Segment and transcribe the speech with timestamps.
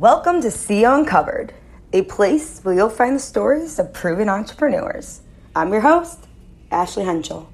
[0.00, 1.54] Welcome to CEO Uncovered,
[1.92, 5.20] a place where you'll find the stories of proven entrepreneurs.
[5.54, 6.26] I'm your host,
[6.72, 7.48] Ashley Henschel.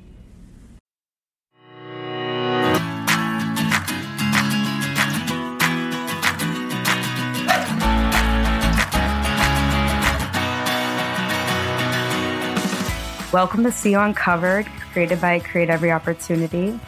[13.30, 14.64] Welcome to CEO Uncovered,
[14.94, 16.80] created by Create Every Opportunity.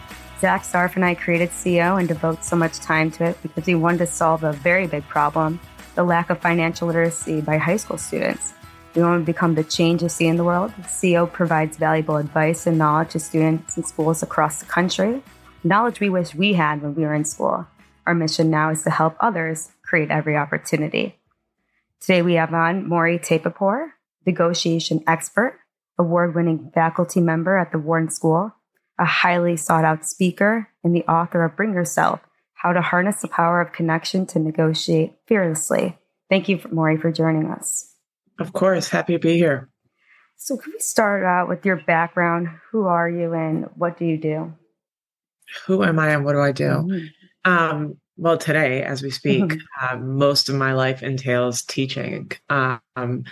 [0.42, 3.76] Zach Sarf and I created CEO and devote so much time to it because we
[3.76, 5.60] wanted to solve a very big problem
[5.94, 8.52] the lack of financial literacy by high school students.
[8.96, 10.72] We want to become the change you see in the world.
[10.80, 15.22] CEO provides valuable advice and knowledge to students in schools across the country,
[15.62, 17.64] knowledge we wish we had when we were in school.
[18.04, 21.20] Our mission now is to help others create every opportunity.
[22.00, 23.90] Today we have on Mori Taheripour,
[24.26, 25.60] negotiation expert,
[26.00, 28.56] award winning faculty member at the Wharton School,
[29.02, 32.20] a highly sought out speaker and the author of Bring Yourself
[32.54, 35.98] How to Harness the Power of Connection to Negotiate Fearlessly.
[36.30, 37.92] Thank you, Mori, for joining us.
[38.38, 39.68] Of course, happy to be here.
[40.36, 42.48] So, can we start out with your background?
[42.70, 44.54] Who are you and what do you do?
[45.66, 46.64] Who am I and what do I do?
[46.64, 47.50] Mm-hmm.
[47.50, 49.96] Um, well, today, as we speak, mm-hmm.
[49.96, 52.30] uh, most of my life entails teaching.
[52.48, 53.24] Um,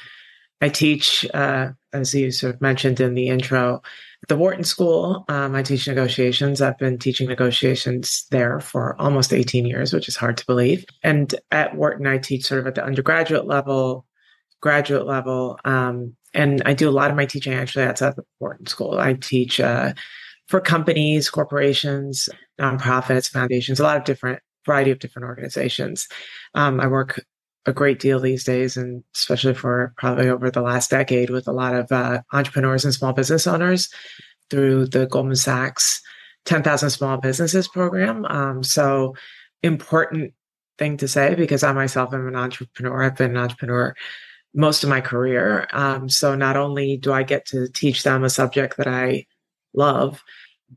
[0.61, 3.83] I teach, uh, as you sort of mentioned in the intro,
[4.23, 5.25] at the Wharton School.
[5.29, 6.61] Um, I teach negotiations.
[6.61, 10.85] I've been teaching negotiations there for almost 18 years, which is hard to believe.
[11.03, 14.07] And at Wharton, I teach sort of at the undergraduate level,
[14.61, 15.59] graduate level.
[15.65, 18.99] Um, and I do a lot of my teaching actually outside the Wharton School.
[18.99, 19.95] I teach uh,
[20.49, 22.29] for companies, corporations,
[22.61, 26.07] nonprofits, foundations, a lot of different variety of different organizations.
[26.55, 27.25] Um, I work
[27.67, 31.53] a great deal these days, and especially for probably over the last decade with a
[31.53, 33.89] lot of uh, entrepreneurs and small business owners
[34.49, 36.01] through the Goldman Sachs
[36.47, 38.25] 10,000 Small Businesses program.
[38.27, 39.15] Um, so,
[39.63, 40.33] important
[40.79, 43.03] thing to say because I myself am an entrepreneur.
[43.03, 43.95] I've been an entrepreneur
[44.55, 45.69] most of my career.
[45.73, 49.27] Um, so, not only do I get to teach them a subject that I
[49.75, 50.23] love,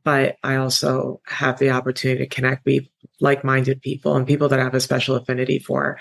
[0.04, 2.84] but I also have the opportunity to connect with
[3.22, 6.00] like minded people and people that I have a special affinity for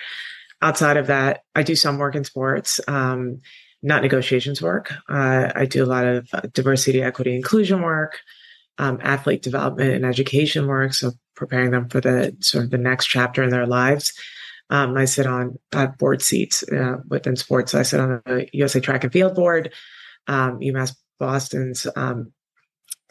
[0.63, 3.41] outside of that, I do some work in sports, um,
[3.83, 4.93] not negotiations work.
[5.09, 8.21] Uh, I do a lot of uh, diversity, equity, inclusion work,
[8.79, 10.95] um, athlete development and education work.
[10.95, 14.13] So preparing them for the sort of the next chapter in their lives.
[14.71, 17.75] Um, I sit on uh, board seats uh, within sports.
[17.75, 19.73] I sit on the USA Track and Field Board,
[20.29, 22.33] um, UMass Boston's um,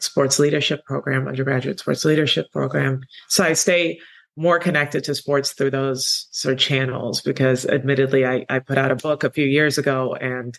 [0.00, 3.02] sports leadership program, undergraduate sports leadership program.
[3.28, 4.00] So I stay
[4.36, 8.90] more connected to sports through those sort of channels because admittedly I, I put out
[8.90, 10.58] a book a few years ago and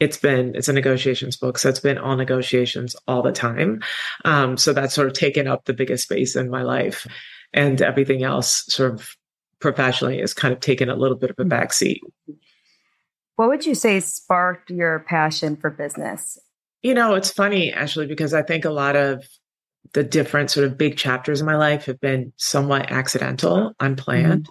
[0.00, 1.58] it's been it's a negotiations book.
[1.58, 3.82] So it's been all negotiations all the time.
[4.24, 7.06] Um, so that's sort of taken up the biggest space in my life.
[7.52, 9.16] And everything else sort of
[9.60, 12.00] professionally has kind of taken a little bit of a backseat.
[13.36, 16.38] What would you say sparked your passion for business?
[16.82, 19.24] You know it's funny actually because i think a lot of
[19.92, 24.48] the different sort of big chapters in my life have been somewhat accidental, unplanned.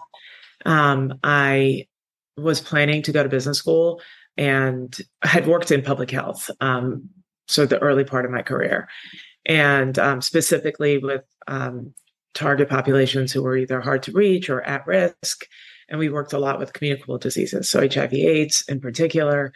[0.66, 0.72] Mm-hmm.
[0.72, 1.88] Um, I
[2.38, 4.02] was planning to go to business school
[4.38, 6.50] and had worked in public health.
[6.62, 7.10] Um,
[7.48, 8.88] so the early part of my career,
[9.46, 11.94] and um, specifically with um,
[12.34, 15.46] target populations who were either hard to reach or at risk.
[15.90, 19.52] And we worked a lot with communicable diseases, so HIV/AIDS in particular.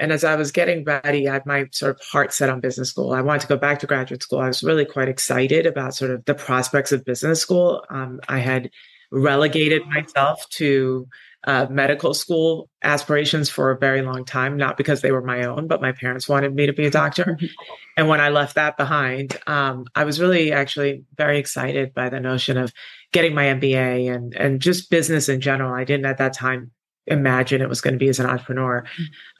[0.00, 2.90] And as I was getting ready, I had my sort of heart set on business
[2.90, 3.12] school.
[3.12, 4.40] I wanted to go back to graduate school.
[4.40, 7.84] I was really quite excited about sort of the prospects of business school.
[7.90, 8.70] Um, I had
[9.10, 11.08] relegated myself to
[11.44, 15.66] uh, medical school aspirations for a very long time, not because they were my own,
[15.66, 17.38] but my parents wanted me to be a doctor.
[17.96, 22.20] and when I left that behind, um, I was really actually very excited by the
[22.20, 22.72] notion of
[23.12, 25.72] getting my MBA and and just business in general.
[25.72, 26.72] I didn't at that time
[27.08, 28.84] imagine it was going to be as an entrepreneur.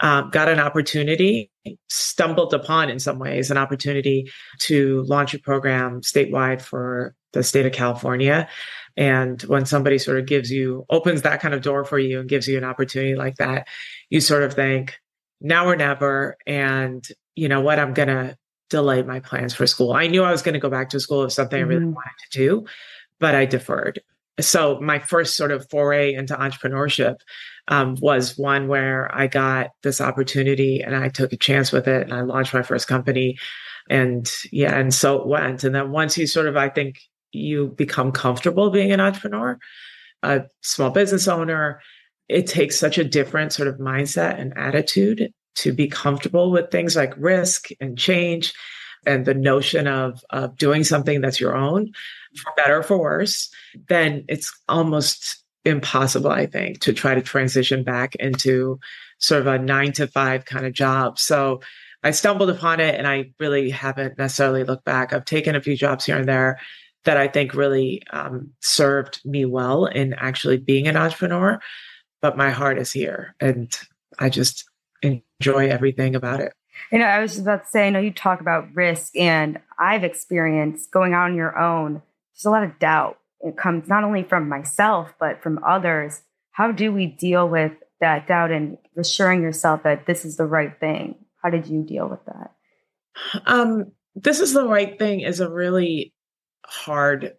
[0.01, 1.51] Um, got an opportunity,
[1.89, 4.31] stumbled upon in some ways an opportunity
[4.61, 8.49] to launch a program statewide for the state of California.
[8.97, 12.29] And when somebody sort of gives you, opens that kind of door for you and
[12.29, 13.69] gives you an opportunity like that,
[14.11, 14.99] you sort of think,
[15.41, 16.37] now or never.
[16.47, 17.07] And
[17.37, 17.79] you know what?
[17.79, 18.37] I'm going to
[18.71, 19.93] delay my plans for school.
[19.93, 21.71] I knew I was going to go back to school if something mm-hmm.
[21.71, 21.95] I really mm-hmm.
[21.95, 22.67] wanted to do,
[23.21, 24.01] but I deferred.
[24.41, 27.17] So my first sort of foray into entrepreneurship
[27.69, 32.03] um, was one where I got this opportunity and I took a chance with it
[32.03, 33.37] and I launched my first company.
[33.91, 35.65] And yeah, and so it went.
[35.65, 37.01] And then once you sort of, I think
[37.33, 39.59] you become comfortable being an entrepreneur,
[40.23, 41.81] a small business owner,
[42.29, 46.95] it takes such a different sort of mindset and attitude to be comfortable with things
[46.95, 48.55] like risk and change
[49.07, 51.93] and the notion of, of doing something that's your own
[52.37, 53.51] for better or for worse,
[53.89, 58.79] then it's almost impossible, I think, to try to transition back into
[59.19, 61.19] sort of a nine to five kind of job.
[61.19, 61.61] So
[62.03, 65.13] I stumbled upon it and I really haven't necessarily looked back.
[65.13, 66.59] I've taken a few jobs here and there
[67.05, 71.59] that I think really um, served me well in actually being an entrepreneur,
[72.21, 73.73] but my heart is here and
[74.19, 74.65] I just
[75.03, 76.53] enjoy everything about it.
[76.93, 79.59] You know, I was just about to say, I know you talk about risk, and
[79.79, 82.03] I've experienced going out on your own.
[82.35, 83.19] There's a lot of doubt.
[83.41, 86.23] It comes not only from myself, but from others.
[86.51, 90.79] How do we deal with that doubt and assuring yourself that this is the right
[90.81, 91.17] thing?
[91.43, 92.53] How did you deal with that?
[93.47, 96.13] Um, this is the right thing is a really
[96.67, 97.35] hard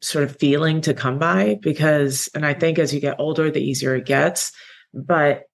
[0.00, 3.60] sort of feeling to come by because, and I think as you get older, the
[3.60, 4.52] easier it gets.
[4.92, 5.44] But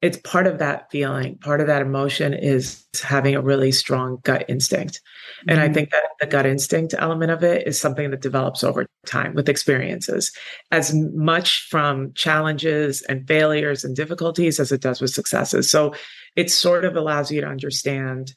[0.00, 4.44] it's part of that feeling part of that emotion is having a really strong gut
[4.48, 5.00] instinct
[5.40, 5.50] mm-hmm.
[5.50, 5.74] and i mm-hmm.
[5.74, 9.48] think that the gut instinct element of it is something that develops over time with
[9.48, 10.32] experiences
[10.70, 15.94] as much from challenges and failures and difficulties as it does with successes so
[16.36, 18.34] it sort of allows you to understand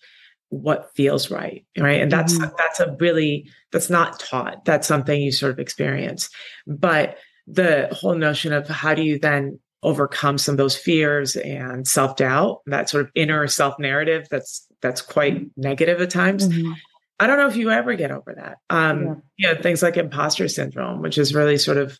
[0.49, 2.53] what feels right right and that's mm-hmm.
[2.57, 6.29] that's a really that's not taught that's something you sort of experience
[6.67, 7.17] but
[7.47, 12.61] the whole notion of how do you then overcome some of those fears and self-doubt
[12.67, 16.71] that sort of inner self-narrative that's that's quite negative at times mm-hmm.
[17.19, 19.59] i don't know if you ever get over that um yeah.
[19.59, 21.97] things like imposter syndrome which is really sort of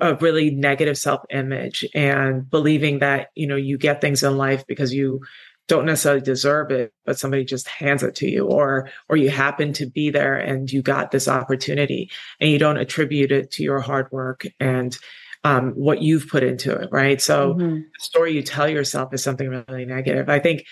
[0.00, 4.92] a really negative self-image and believing that you know you get things in life because
[4.92, 5.20] you
[5.68, 9.72] don't necessarily deserve it but somebody just hands it to you or or you happen
[9.72, 13.80] to be there and you got this opportunity and you don't attribute it to your
[13.80, 14.98] hard work and
[15.46, 17.22] um, what you've put into it, right?
[17.22, 17.76] So mm-hmm.
[17.76, 20.28] the story you tell yourself is something really negative.
[20.28, 20.64] I think,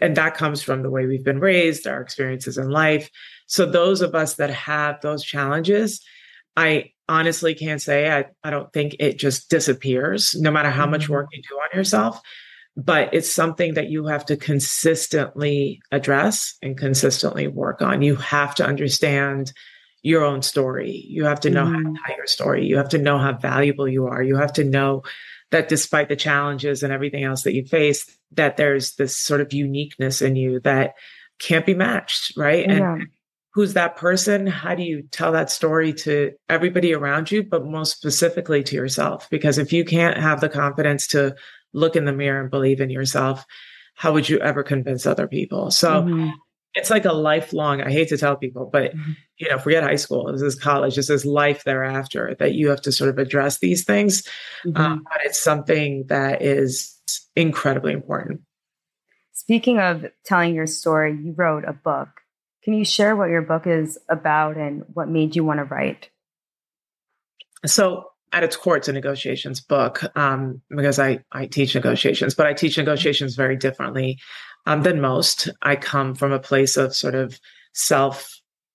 [0.00, 3.10] and that comes from the way we've been raised, our experiences in life.
[3.48, 6.00] So those of us that have those challenges,
[6.56, 11.10] I honestly can't say I, I don't think it just disappears, no matter how much
[11.10, 11.36] work mm-hmm.
[11.36, 12.18] you do on yourself.
[12.78, 18.00] But it's something that you have to consistently address and consistently work on.
[18.00, 19.52] You have to understand
[20.08, 21.04] your own story.
[21.06, 21.72] You have to know mm.
[21.72, 21.94] how to mm-hmm.
[22.06, 22.64] tell your story.
[22.64, 24.22] You have to know how valuable you are.
[24.22, 25.02] You have to know
[25.50, 29.52] that despite the challenges and everything else that you face, that there's this sort of
[29.52, 30.94] uniqueness in you that
[31.38, 32.66] can't be matched, right?
[32.66, 32.94] Yeah.
[32.94, 33.08] And
[33.52, 34.46] who's that person?
[34.46, 39.28] How do you tell that story to everybody around you, but most specifically to yourself?
[39.28, 41.36] Because if you can't have the confidence to
[41.74, 43.44] look in the mirror and believe in yourself,
[43.94, 45.70] how would you ever convince other people?
[45.70, 46.30] So mm-hmm
[46.74, 49.12] it's like a lifelong i hate to tell people but mm-hmm.
[49.38, 52.80] you know forget high school this is college this is life thereafter that you have
[52.80, 54.22] to sort of address these things
[54.66, 54.76] mm-hmm.
[54.76, 56.96] um, but it's something that is
[57.36, 58.40] incredibly important
[59.32, 62.08] speaking of telling your story you wrote a book
[62.64, 66.10] can you share what your book is about and what made you want to write
[67.66, 72.46] so at its core, it's a negotiations book um, because I, I teach negotiations, but
[72.46, 74.18] I teach negotiations very differently
[74.66, 75.48] um, than most.
[75.62, 77.38] I come from a place of sort of
[77.72, 78.28] self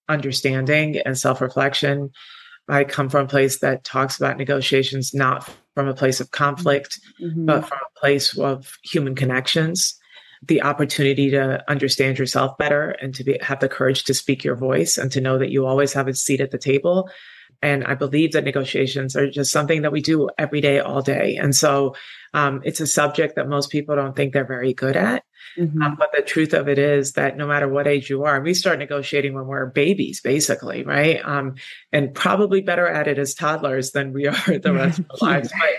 [0.08, 2.10] understanding and self reflection.
[2.68, 6.98] I come from a place that talks about negotiations not from a place of conflict,
[7.22, 7.46] mm-hmm.
[7.46, 9.98] but from a place of human connections,
[10.42, 14.56] the opportunity to understand yourself better and to be, have the courage to speak your
[14.56, 17.08] voice and to know that you always have a seat at the table
[17.64, 21.36] and I believe that negotiations are just something that we do every day, all day.
[21.36, 21.96] And so
[22.34, 25.24] um, it's a subject that most people don't think they're very good at.
[25.58, 25.82] Mm-hmm.
[25.82, 28.52] Um, but the truth of it is that no matter what age you are, we
[28.52, 31.24] start negotiating when we're babies, basically, right?
[31.24, 31.54] Um,
[31.90, 35.50] and probably better at it as toddlers than we are the rest of our lives.
[35.50, 35.70] But,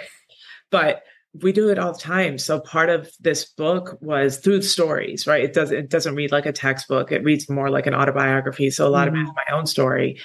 [0.72, 1.04] but
[1.44, 2.39] we do it all the time.
[2.39, 5.44] So part of this book was through stories, right?
[5.44, 7.12] It doesn't it doesn't read like a textbook.
[7.12, 8.72] It reads more like an autobiography.
[8.72, 9.18] So a lot mm-hmm.
[9.18, 10.18] of it is my own story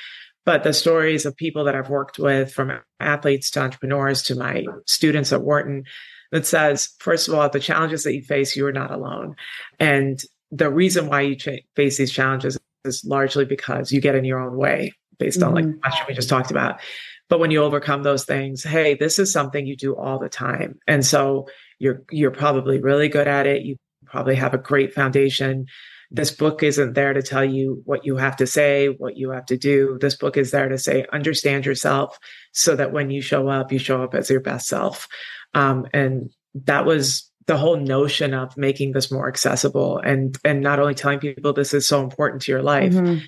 [0.44, 4.64] but the stories of people that I've worked with, from athletes to entrepreneurs to my
[4.86, 5.84] students at Wharton,
[6.32, 9.36] that says, first of all, the challenges that you face, you are not alone.
[9.78, 10.20] And
[10.50, 14.40] the reason why you ch- face these challenges is largely because you get in your
[14.40, 15.48] own way, based mm-hmm.
[15.48, 15.74] on like mm-hmm.
[15.74, 16.80] the question we just talked about.
[17.28, 20.78] But when you overcome those things, hey, this is something you do all the time.
[20.88, 23.62] And so you're you're probably really good at it.
[23.62, 25.66] You probably have a great foundation
[26.10, 29.46] this book isn't there to tell you what you have to say, what you have
[29.46, 29.96] to do.
[30.00, 32.18] This book is there to say, understand yourself
[32.52, 35.08] so that when you show up, you show up as your best self.
[35.54, 40.78] Um, and that was the whole notion of making this more accessible and and not
[40.78, 43.24] only telling people this is so important to your life mm-hmm.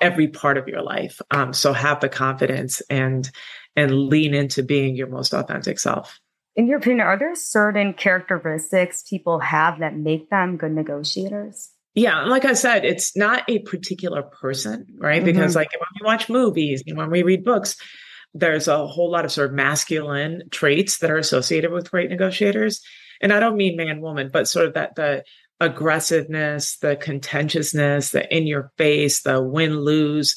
[0.00, 3.30] every part of your life um, so have the confidence and
[3.76, 6.20] and lean into being your most authentic self
[6.56, 12.24] in your opinion are there certain characteristics people have that make them good negotiators yeah,
[12.24, 15.16] like I said, it's not a particular person, right?
[15.22, 15.26] Mm-hmm.
[15.26, 17.76] Because like when we watch movies and when we read books,
[18.34, 22.80] there's a whole lot of sort of masculine traits that are associated with great negotiators.
[23.20, 25.22] And I don't mean man woman, but sort of that the
[25.60, 30.34] aggressiveness, the contentiousness, the in your face, the win lose,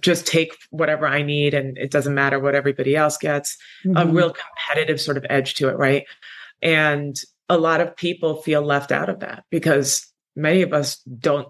[0.00, 3.56] just take whatever I need and it doesn't matter what everybody else gets.
[3.86, 3.96] Mm-hmm.
[3.96, 6.04] A real competitive sort of edge to it, right?
[6.60, 7.16] And
[7.48, 11.48] a lot of people feel left out of that because many of us don't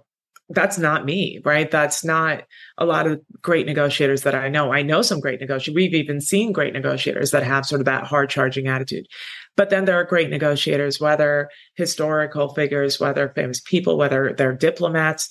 [0.55, 1.71] that's not me, right?
[1.71, 2.45] That's not
[2.79, 4.73] a lot of great negotiators that I know.
[4.73, 5.75] I know some great negotiators.
[5.75, 9.07] We've even seen great negotiators that have sort of that hard charging attitude.
[9.57, 15.29] But then there are great negotiators, whether historical figures, whether famous people, whether they're diplomats,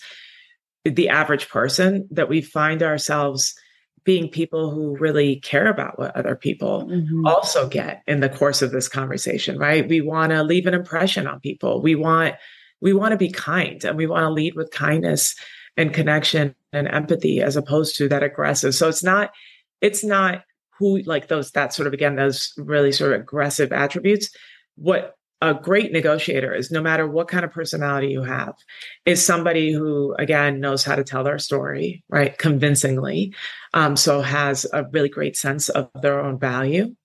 [0.86, 3.54] the average person, that we find ourselves
[4.04, 7.26] being people who really care about what other people mm-hmm.
[7.28, 9.88] also get in the course of this conversation, right?
[9.88, 11.84] We want to leave an impression on people.
[11.84, 12.36] We want
[12.82, 15.36] we want to be kind and we want to lead with kindness
[15.78, 18.76] and connection and empathy as opposed to that aggressive.
[18.76, 19.32] So it's not
[19.82, 20.44] it's not
[20.78, 24.30] who like those that sort of again those really sort of aggressive attributes.
[24.76, 28.54] What a great negotiator is no matter what kind of personality you have
[29.06, 33.34] is somebody who again knows how to tell their story right convincingly
[33.74, 36.96] um, so has a really great sense of their own value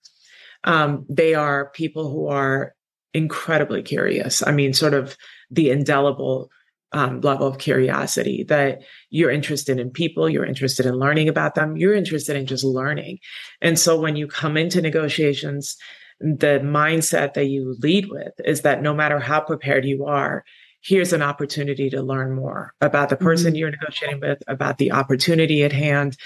[0.63, 2.75] um, they are people who are
[3.13, 5.17] incredibly curious i mean sort of
[5.49, 6.49] the indelible
[6.93, 11.75] um, level of curiosity that you're interested in people, you're interested in learning about them,
[11.75, 13.19] you're interested in just learning.
[13.61, 15.75] And so when you come into negotiations,
[16.19, 20.43] the mindset that you lead with is that no matter how prepared you are,
[20.81, 23.57] here's an opportunity to learn more about the person mm-hmm.
[23.57, 26.17] you're negotiating with, about the opportunity at hand.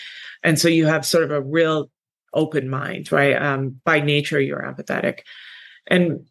[0.43, 1.89] And so you have sort of a real
[2.33, 3.35] open mind, right?
[3.41, 5.19] Um, by nature, you're empathetic.
[5.88, 6.25] And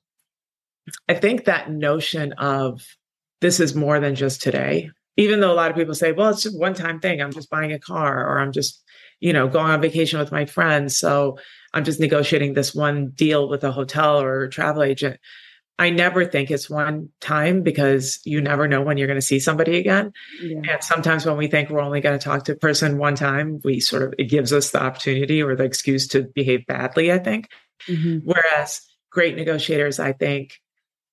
[1.08, 2.82] I think that notion of
[3.40, 6.42] this is more than just today, even though a lot of people say, well, it's
[6.42, 7.20] just one time thing.
[7.20, 8.82] I'm just buying a car or I'm just,
[9.20, 10.98] you know, going on vacation with my friends.
[10.98, 11.38] So
[11.72, 15.20] I'm just negotiating this one deal with a hotel or a travel agent.
[15.78, 19.40] I never think it's one time because you never know when you're going to see
[19.40, 20.12] somebody again.
[20.42, 20.58] Yeah.
[20.68, 23.60] And sometimes when we think we're only going to talk to a person one time,
[23.64, 27.18] we sort of, it gives us the opportunity or the excuse to behave badly, I
[27.18, 27.48] think.
[27.88, 28.18] Mm-hmm.
[28.30, 30.60] Whereas great negotiators, I think,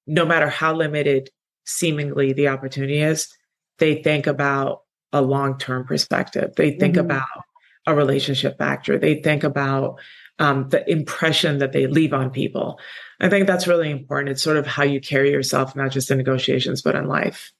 [0.08, 1.30] no matter how limited
[1.66, 3.28] seemingly the opportunity is,
[3.78, 4.82] they think about
[5.14, 6.54] a long term perspective.
[6.56, 7.06] They think mm-hmm.
[7.06, 7.28] about
[7.86, 8.98] a relationship factor.
[8.98, 10.00] They think about
[10.40, 12.80] um, the impression that they leave on people.
[13.20, 14.30] I think that's really important.
[14.30, 17.52] It's sort of how you carry yourself, not just in negotiations, but in life.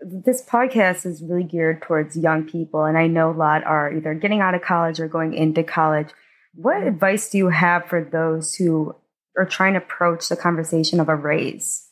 [0.00, 4.14] This podcast is really geared towards young people, and I know a lot are either
[4.14, 6.08] getting out of college or going into college.
[6.54, 8.94] What advice do you have for those who
[9.38, 11.86] or trying to approach the conversation of a raise.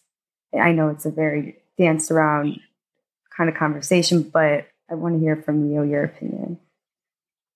[0.58, 2.58] I know it's a very danced around
[3.36, 6.58] kind of conversation, but I want to hear from you your opinion.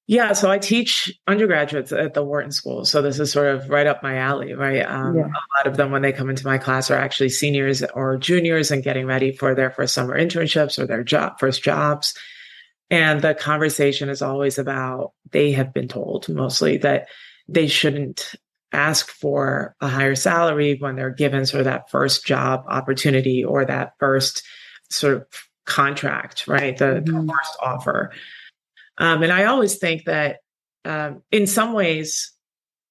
[0.07, 2.85] Yeah, so I teach undergraduates at the Wharton School.
[2.85, 4.83] So this is sort of right up my alley, right?
[4.83, 5.27] Um, yeah.
[5.27, 8.73] A lot of them, when they come into my class, are actually seniors or juniors
[8.73, 12.15] and getting ready for their first summer internships or their job, first jobs.
[12.91, 17.07] And the conversation is always about they have been told mostly that
[17.49, 18.35] they shouldn't
[18.73, 23.65] ask for a higher salary when they're given sort of that first job opportunity or
[23.65, 24.43] that first
[24.91, 25.27] sort of
[25.67, 26.77] contract, right?
[26.77, 27.27] The, mm-hmm.
[27.27, 28.13] the first offer.
[28.99, 30.39] Um, and I always think that
[30.85, 32.33] um, in some ways,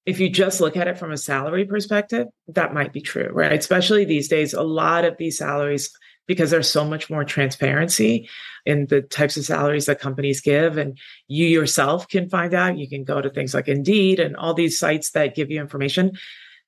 [0.06, 3.52] if you just look at it from a salary perspective, that might be true, right?
[3.52, 5.90] Especially these days, a lot of these salaries
[6.30, 8.28] because there's so much more transparency
[8.64, 10.78] in the types of salaries that companies give.
[10.78, 10.96] And
[11.26, 12.78] you yourself can find out.
[12.78, 16.12] You can go to things like Indeed and all these sites that give you information.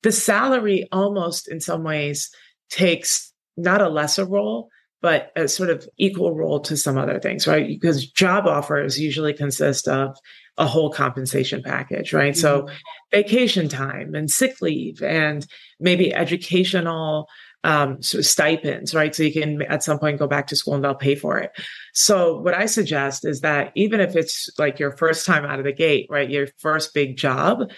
[0.02, 2.28] The salary almost in some ways
[2.70, 4.68] takes not a lesser role,
[5.00, 7.68] but a sort of equal role to some other things, right?
[7.68, 10.16] Because job offers usually consist of
[10.58, 12.34] a whole compensation package, right?
[12.34, 12.40] Mm-hmm.
[12.40, 12.68] So
[13.12, 15.46] vacation time and sick leave and
[15.78, 17.28] maybe educational
[17.64, 19.14] um, sort of stipends, right?
[19.14, 21.52] So you can at some point go back to school and they'll pay for it.
[21.94, 25.64] So what I suggest is that even if it's like your first time out of
[25.64, 27.70] the gate, right, your first big job,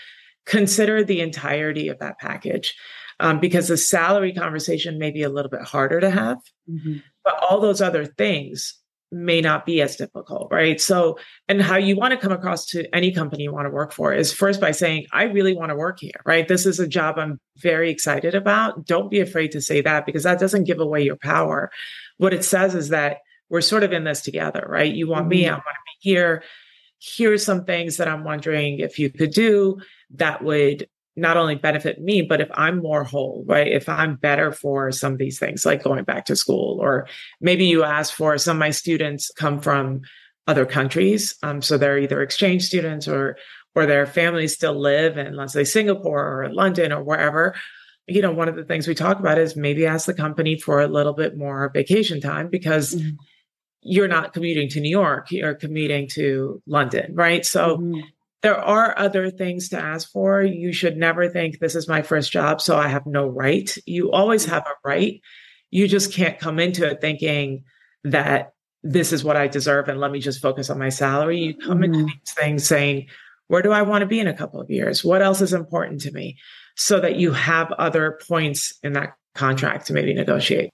[0.47, 2.75] consider the entirety of that package.
[3.21, 6.39] Um, because the salary conversation may be a little bit harder to have,
[6.69, 6.97] mm-hmm.
[7.23, 8.75] but all those other things
[9.15, 10.81] may not be as difficult, right?
[10.81, 11.19] So,
[11.49, 14.13] and how you want to come across to any company you want to work for
[14.13, 16.47] is first by saying, I really want to work here, right?
[16.47, 18.85] This is a job I'm very excited about.
[18.85, 21.71] Don't be afraid to say that because that doesn't give away your power.
[22.19, 23.19] What it says is that
[23.49, 24.93] we're sort of in this together, right?
[24.93, 25.29] You want mm-hmm.
[25.31, 26.43] me, I want to be here.
[26.99, 29.79] Here's some things that I'm wondering if you could do
[30.15, 33.69] that would not only benefit me, but if I'm more whole, right?
[33.69, 37.07] If I'm better for some of these things, like going back to school, or
[37.41, 40.03] maybe you ask for some of my students come from
[40.47, 41.37] other countries.
[41.43, 43.37] Um, so they're either exchange students or
[43.77, 47.57] or their families still live in, let's say, Singapore or London or wherever,
[48.07, 50.81] you know, one of the things we talk about is maybe ask the company for
[50.81, 53.17] a little bit more vacation time because mm-hmm.
[53.83, 57.45] you're not commuting to New York, you're commuting to London, right?
[57.47, 58.01] So mm-hmm.
[58.45, 60.43] There are other things to ask for.
[60.43, 63.77] You should never think this is my first job, so I have no right.
[63.87, 64.55] You always mm-hmm.
[64.55, 65.21] have a right.
[65.71, 67.65] You just can't come into it thinking
[68.05, 71.39] that this is what I deserve and let me just focus on my salary.
[71.39, 72.07] You come into mm-hmm.
[72.07, 73.09] these things saying,
[73.49, 75.03] where do I want to be in a couple of years?
[75.05, 76.37] What else is important to me?
[76.77, 80.71] so that you have other points in that contract to maybe negotiate.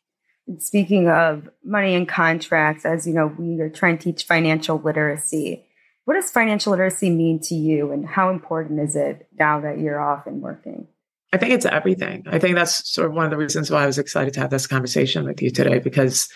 [0.59, 5.65] Speaking of money and contracts, as you know, we are trying to teach financial literacy.
[6.11, 10.01] What does financial literacy mean to you, and how important is it now that you're
[10.01, 10.89] off and working?
[11.33, 12.25] I think it's everything.
[12.27, 14.51] I think that's sort of one of the reasons why I was excited to have
[14.51, 16.29] this conversation with you today, because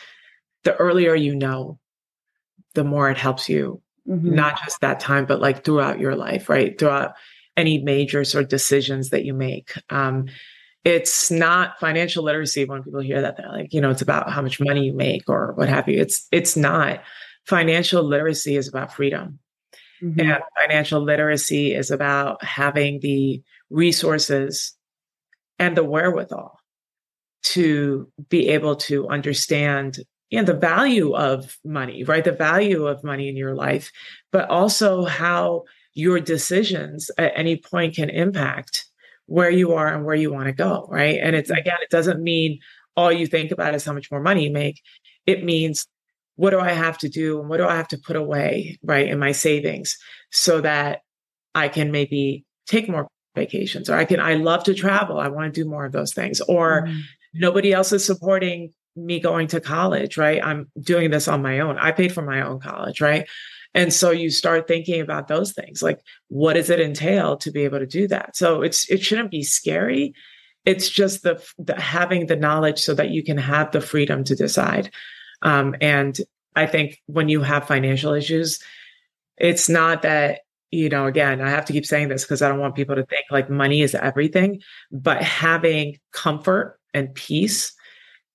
[0.62, 1.81] the earlier you know,
[2.75, 4.33] the more it helps you, mm-hmm.
[4.33, 6.78] not just that time, but like throughout your life, right?
[6.78, 7.14] Throughout
[7.57, 9.73] any major sort of decisions that you make.
[9.90, 10.26] Um,
[10.85, 14.40] it's not financial literacy when people hear that they're like, you know, it's about how
[14.40, 16.00] much money you make or what have you.
[16.00, 17.02] It's it's not.
[17.45, 19.40] Financial literacy is about freedom.
[20.04, 20.20] Mm-hmm.
[20.20, 24.75] And financial literacy is about having the resources
[25.58, 26.58] and the wherewithal
[27.44, 29.99] to be able to understand
[30.30, 32.25] you know, the value of money, right?
[32.25, 33.92] The value of money in your life,
[34.32, 38.87] but also how your decisions at any point can impact
[39.26, 41.18] where you are and where you want to go, right?
[41.23, 42.58] And it's again, it doesn't mean
[42.96, 44.82] all you think about is how much more money you make.
[45.26, 45.87] It means
[46.36, 49.08] what do I have to do and what do I have to put away, right,
[49.08, 49.96] in my savings
[50.30, 51.00] so that
[51.54, 55.18] I can maybe take more vacations or I can, I love to travel.
[55.18, 56.40] I want to do more of those things.
[56.42, 57.00] Or mm.
[57.34, 60.44] nobody else is supporting me going to college, right?
[60.44, 61.78] I'm doing this on my own.
[61.78, 63.28] I paid for my own college, right?
[63.74, 65.98] And so you start thinking about those things like
[66.28, 68.36] what does it entail to be able to do that?
[68.36, 70.14] So it's it shouldn't be scary.
[70.64, 74.36] It's just the, the having the knowledge so that you can have the freedom to
[74.36, 74.90] decide.
[75.45, 76.19] Um, and
[76.57, 78.59] I think when you have financial issues,
[79.37, 82.59] it's not that you know again i have to keep saying this because i don't
[82.59, 87.73] want people to think like money is everything but having comfort and peace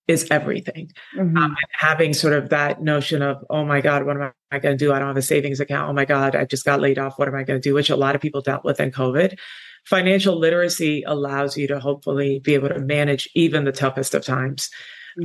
[0.10, 0.92] is everything.
[1.16, 1.38] Mm-hmm.
[1.38, 4.86] Um, having sort of that notion of, oh my God, what am I going to
[4.86, 4.92] do?
[4.92, 5.88] I don't have a savings account.
[5.88, 7.20] Oh my God, I just got laid off.
[7.20, 7.76] What am I going to do?
[7.76, 9.38] Which a lot of people dealt with in COVID.
[9.86, 14.72] Financial literacy allows you to hopefully be able to manage even the toughest of times.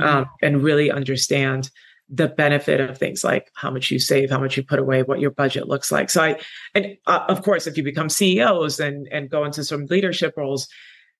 [0.01, 1.69] Um, and really understand
[2.07, 5.19] the benefit of things like how much you save, how much you put away, what
[5.19, 6.09] your budget looks like.
[6.09, 6.39] So I,
[6.75, 10.67] and uh, of course, if you become CEOs and and go into some leadership roles,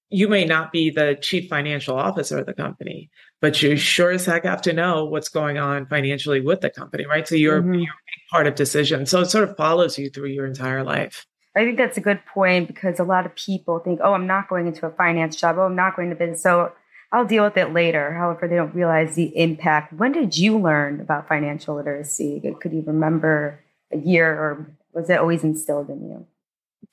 [0.10, 3.10] you may not be the chief financial officer of the company,
[3.42, 7.06] but you sure as heck have to know what's going on financially with the company,
[7.06, 7.28] right?
[7.28, 7.74] So you're, mm-hmm.
[7.74, 7.94] you're
[8.32, 9.06] part of decision.
[9.06, 11.26] So it sort of follows you through your entire life.
[11.56, 14.50] I think that's a good point because a lot of people think, oh, I'm not
[14.50, 15.58] going into a finance job.
[15.58, 16.44] Oh, I'm not going to business.
[16.44, 16.72] So
[17.12, 18.14] I'll deal with it later.
[18.14, 19.94] However, they don't realize the impact.
[19.94, 22.42] When did you learn about financial literacy?
[22.60, 23.60] Could you remember
[23.92, 26.28] a year or was it always instilled in you?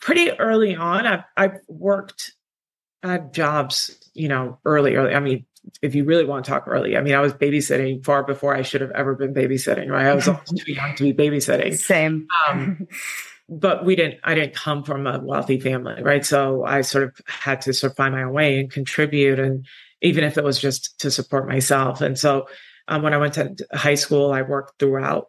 [0.01, 1.07] Pretty early on.
[1.07, 2.33] I've, I've worked
[3.03, 5.15] at jobs, you know, early, early.
[5.15, 5.45] I mean,
[5.81, 8.63] if you really want to talk early, I mean, I was babysitting far before I
[8.63, 10.07] should have ever been babysitting, right?
[10.07, 10.25] I was
[10.57, 11.79] too young to be babysitting.
[11.79, 12.27] Same.
[12.49, 12.89] Um,
[13.49, 16.25] but we didn't, I didn't come from a wealthy family, right?
[16.25, 19.39] So I sort of had to sort of find my own way and contribute.
[19.39, 19.67] And
[20.03, 22.01] even if it was just to support myself.
[22.01, 22.47] And so
[22.89, 25.29] um, when I went to high school, I worked throughout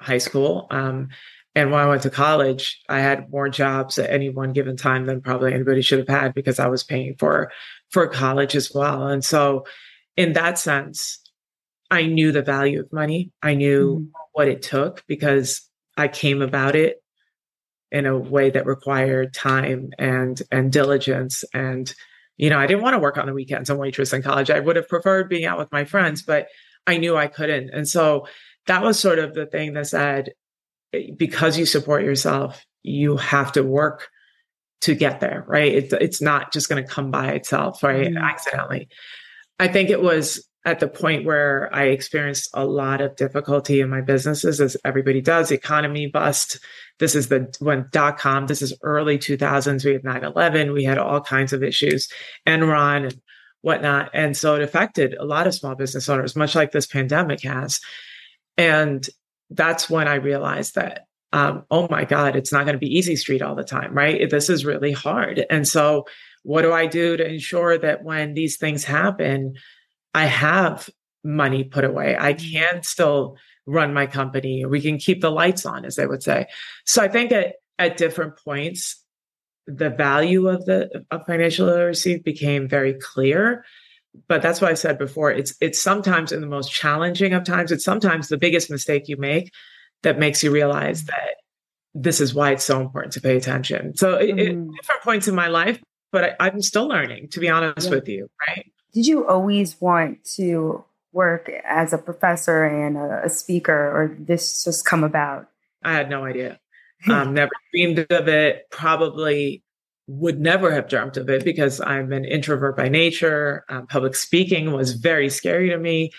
[0.00, 0.66] high school.
[0.70, 1.08] Um,
[1.54, 5.06] and when I went to college, I had more jobs at any one given time
[5.06, 7.52] than probably anybody should have had because I was paying for
[7.90, 9.06] for college as well.
[9.06, 9.64] And so
[10.16, 11.20] in that sense,
[11.90, 13.30] I knew the value of money.
[13.42, 14.06] I knew mm-hmm.
[14.32, 16.96] what it took because I came about it
[17.92, 21.94] in a way that required time and and diligence and
[22.36, 24.50] you know, I didn't want to work on the weekends and waitress in college.
[24.50, 26.48] I would have preferred being out with my friends, but
[26.86, 27.70] I knew I couldn't.
[27.70, 28.26] And so
[28.66, 30.32] that was sort of the thing that said,
[31.16, 34.08] because you support yourself, you have to work
[34.82, 35.72] to get there, right?
[35.72, 38.08] It's it's not just going to come by itself, right?
[38.08, 38.18] Mm-hmm.
[38.18, 38.88] Accidentally.
[39.58, 43.90] I think it was at the point where I experienced a lot of difficulty in
[43.90, 46.58] my businesses, as everybody does, economy bust.
[46.98, 49.84] This is the when dot com, this is early 2000s.
[49.84, 52.08] We had 9 11, we had all kinds of issues,
[52.46, 53.20] Enron and
[53.60, 54.10] whatnot.
[54.12, 57.80] And so it affected a lot of small business owners, much like this pandemic has.
[58.56, 59.06] And
[59.50, 63.16] that's when I realized that, um, oh my God, it's not going to be easy
[63.16, 64.30] street all the time, right?
[64.30, 65.44] This is really hard.
[65.50, 66.06] And so,
[66.42, 69.54] what do I do to ensure that when these things happen,
[70.14, 70.88] I have
[71.22, 72.16] money put away?
[72.18, 72.52] I mm-hmm.
[72.52, 74.64] can still run my company.
[74.64, 76.46] We can keep the lights on, as they would say.
[76.86, 79.02] So, I think at, at different points,
[79.66, 83.64] the value of the of financial literacy became very clear
[84.28, 85.30] but that's what I said before.
[85.30, 87.72] It's it's sometimes in the most challenging of times.
[87.72, 89.52] It's sometimes the biggest mistake you make
[90.02, 91.06] that makes you realize mm.
[91.06, 91.36] that
[91.94, 93.96] this is why it's so important to pay attention.
[93.96, 94.38] So mm.
[94.38, 95.80] it, different points in my life,
[96.12, 97.28] but I, am still learning.
[97.30, 97.94] To be honest yeah.
[97.94, 98.70] with you, right?
[98.94, 104.26] Did you always want to work as a professor and a, a speaker, or did
[104.26, 105.48] this just come about?
[105.82, 106.58] I had no idea.
[107.06, 108.70] Um, never dreamed of it.
[108.70, 109.62] Probably
[110.06, 113.66] would never have dreamt of it because I'm an introvert by nature.
[113.68, 116.12] Um, public speaking was very scary to me.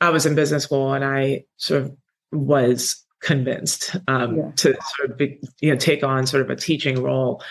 [0.00, 1.96] I was in business school and I sort of
[2.30, 4.50] was convinced um, yeah.
[4.56, 7.42] to sort of be, you know take on sort of a teaching role,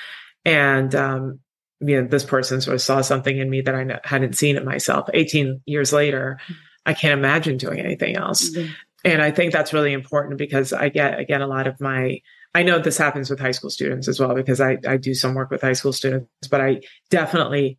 [0.46, 1.40] and um,
[1.82, 4.66] you know this person sort of saw something in me that I hadn't seen in
[4.66, 5.10] myself.
[5.14, 6.40] 18 years later,
[6.86, 8.72] I can't imagine doing anything else, mm-hmm.
[9.06, 12.22] and I think that's really important because I get again a lot of my
[12.56, 15.36] I know this happens with high school students as well because I, I do some
[15.36, 17.78] work with high school students, but I definitely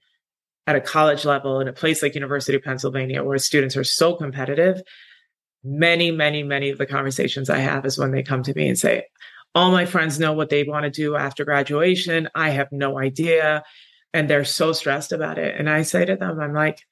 [0.67, 4.15] at a college level in a place like University of Pennsylvania where students are so
[4.15, 4.81] competitive,
[5.65, 8.79] many, many, many of the conversations I have is when they come to me and
[8.79, 9.07] say,
[9.55, 12.29] all my friends know what they want to do after graduation.
[12.37, 13.65] I have no idea.
[14.13, 15.55] And they're so stressed about it.
[15.59, 16.85] And I say to them, I'm like,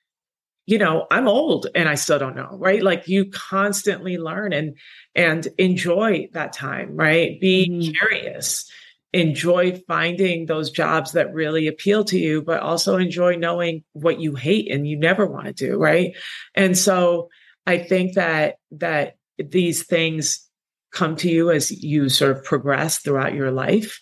[0.69, 4.77] you know i'm old and i still don't know right like you constantly learn and
[5.15, 7.97] and enjoy that time right be mm.
[7.97, 8.71] curious
[9.15, 14.35] enjoy finding those jobs that really appeal to you but also enjoy knowing what you
[14.35, 16.15] hate and you never want to do right
[16.55, 17.31] and so
[17.67, 20.47] i think that that these things
[20.93, 23.99] come to you as you sort of progress throughout your life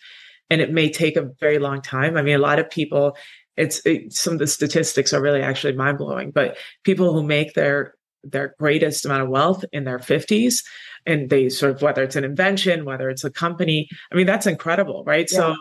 [0.50, 3.16] and it may take a very long time i mean a lot of people
[3.56, 6.30] it's it, some of the statistics are really actually mind blowing.
[6.30, 10.64] But people who make their their greatest amount of wealth in their 50s
[11.06, 14.48] and they sort of whether it's an invention whether it's a company i mean that's
[14.48, 15.38] incredible right yeah.
[15.38, 15.56] so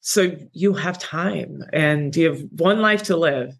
[0.00, 3.52] so you have time and you have one life to live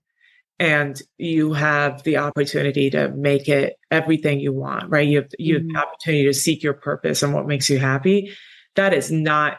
[0.59, 5.57] and you have the opportunity to make it everything you want right you have you
[5.57, 5.77] have the mm-hmm.
[5.77, 8.33] opportunity to seek your purpose and what makes you happy
[8.77, 9.59] that is not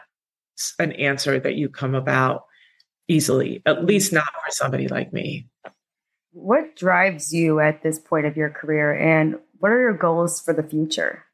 [0.78, 2.44] an answer that you come about
[3.08, 5.48] easily, at least not for somebody like me.
[6.32, 10.54] What drives you at this point of your career and what are your goals for
[10.54, 11.24] the future?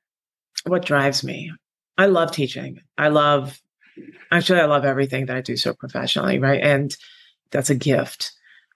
[0.65, 1.53] What drives me?
[1.99, 2.81] I love teaching.
[2.99, 3.61] I love,
[4.31, 6.61] actually, I love everything that I do so professionally, right?
[6.63, 6.97] And
[7.51, 8.33] that's a gift.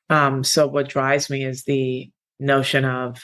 [0.08, 3.22] Um, so, what drives me is the notion of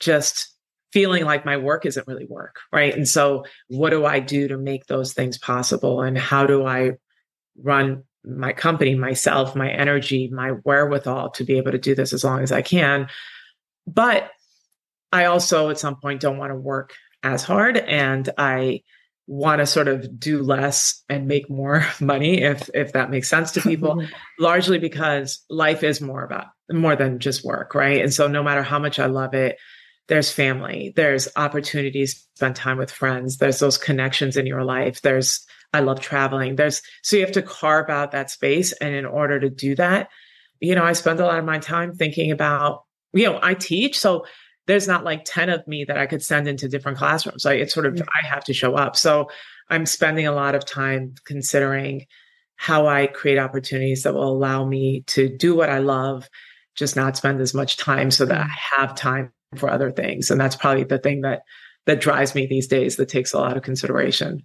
[0.00, 0.51] just
[0.92, 2.94] feeling like my work isn't really work, right?
[2.94, 6.02] And so, what do I do to make those things possible?
[6.02, 6.92] And how do I
[7.56, 12.22] run my company, myself, my energy, my wherewithal to be able to do this as
[12.24, 13.08] long as I can.
[13.86, 14.30] But
[15.10, 18.82] I also at some point don't want to work as hard and I
[19.26, 23.52] want to sort of do less and make more money if if that makes sense
[23.52, 24.04] to people
[24.38, 28.64] largely because life is more about more than just work right and so no matter
[28.64, 29.58] how much i love it
[30.12, 35.00] there's family there's opportunities to spend time with friends there's those connections in your life
[35.00, 36.56] there's I love traveling.
[36.56, 38.72] There's so you have to carve out that space.
[38.72, 40.08] And in order to do that,
[40.60, 43.98] you know, I spend a lot of my time thinking about, you know, I teach.
[43.98, 44.26] So
[44.66, 47.44] there's not like 10 of me that I could send into different classrooms.
[47.44, 48.08] Like it's sort of, mm-hmm.
[48.08, 48.96] I have to show up.
[48.96, 49.28] So
[49.70, 52.06] I'm spending a lot of time considering
[52.56, 56.28] how I create opportunities that will allow me to do what I love,
[56.76, 58.80] just not spend as much time so that I mm-hmm.
[58.82, 60.30] have time for other things.
[60.30, 61.42] And that's probably the thing that
[61.86, 64.44] that drives me these days that takes a lot of consideration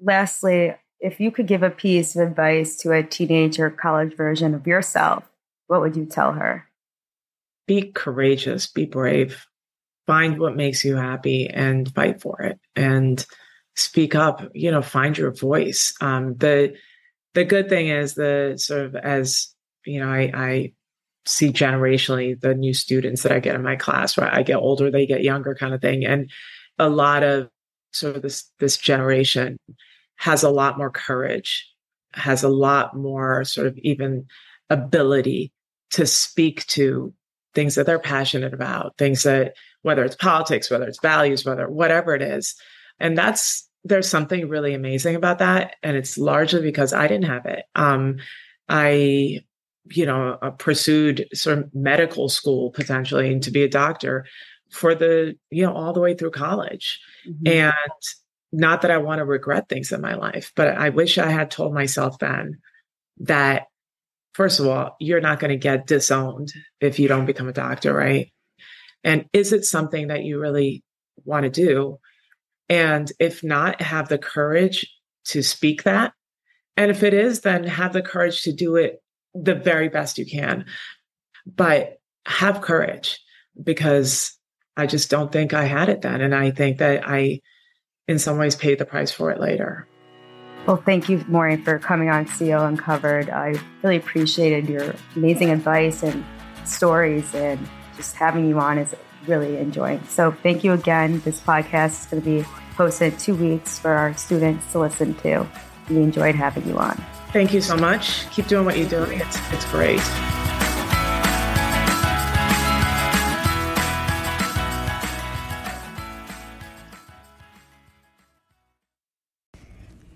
[0.00, 4.54] lastly, if you could give a piece of advice to a teenage or college version
[4.54, 5.24] of yourself,
[5.66, 6.68] what would you tell her?
[7.66, 9.46] Be courageous, be brave,
[10.06, 13.24] find what makes you happy and fight for it and
[13.74, 15.94] speak up, you know, find your voice.
[16.00, 16.76] Um, the
[17.32, 19.48] the good thing is the sort of as
[19.84, 20.72] you know, I, I
[21.26, 24.32] see generationally the new students that I get in my class, right?
[24.32, 26.04] I get older, they get younger kind of thing.
[26.04, 26.30] And
[26.78, 27.48] a lot of
[27.92, 29.58] sort of this this generation
[30.16, 31.68] has a lot more courage,
[32.12, 34.26] has a lot more sort of even
[34.70, 35.52] ability
[35.90, 37.12] to speak to
[37.54, 42.14] things that they're passionate about, things that whether it's politics, whether it's values, whether whatever
[42.14, 42.54] it is.
[42.98, 45.76] And that's there's something really amazing about that.
[45.82, 47.64] And it's largely because I didn't have it.
[47.74, 48.16] Um,
[48.68, 49.44] I,
[49.90, 54.26] you know, uh, pursued sort of medical school potentially and to be a doctor
[54.70, 57.00] for the, you know, all the way through college.
[57.28, 57.46] Mm-hmm.
[57.46, 58.02] And
[58.52, 61.50] not that I want to regret things in my life, but I wish I had
[61.50, 62.58] told myself then
[63.18, 63.66] that,
[64.32, 67.92] first of all, you're not going to get disowned if you don't become a doctor,
[67.92, 68.32] right?
[69.02, 70.82] And is it something that you really
[71.24, 71.98] want to do?
[72.68, 74.86] And if not, have the courage
[75.26, 76.12] to speak that
[76.76, 79.02] And if it is, then have the courage to do it
[79.34, 80.66] the very best you can.
[81.46, 83.20] But have courage
[83.62, 84.36] because
[84.76, 86.20] I just don't think I had it then.
[86.20, 87.40] And I think that I,
[88.08, 89.86] in some ways, paid the price for it later.
[90.66, 93.28] Well, thank you, Maureen, for coming on CEO Uncovered.
[93.28, 96.24] I really appreciated your amazing advice and
[96.64, 97.60] stories, and
[97.96, 98.94] just having you on is
[99.26, 100.02] really enjoying.
[100.08, 101.20] So, thank you again.
[101.20, 105.46] This podcast is going to be posted two weeks for our students to listen to.
[105.90, 107.04] We enjoyed having you on.
[107.34, 108.30] Thank you so much.
[108.30, 109.20] Keep doing what you're doing.
[109.20, 109.98] It's it's great.